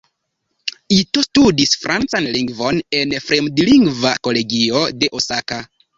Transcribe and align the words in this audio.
Ito 0.95 1.23
studis 1.25 1.75
francan 1.83 2.29
lingvon 2.37 2.81
en 3.01 3.13
fremdlingva 3.27 4.15
kolegio 4.29 4.85
de 5.03 5.13
Osaka. 5.21 5.61